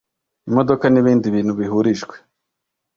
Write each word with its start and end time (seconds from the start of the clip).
imodoka 0.49 0.85
n 0.89 0.95
ibindi 1.01 1.25
bintu 1.35 1.53
bihurijwe 1.59 2.15